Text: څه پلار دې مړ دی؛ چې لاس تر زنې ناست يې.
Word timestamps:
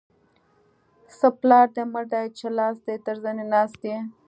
څه 1.17 1.27
پلار 1.39 1.67
دې 1.75 1.83
مړ 1.91 2.05
دی؛ 2.11 2.25
چې 2.37 2.45
لاس 2.57 2.75
تر 3.05 3.15
زنې 3.23 3.45
ناست 3.53 3.81
يې. 3.89 3.97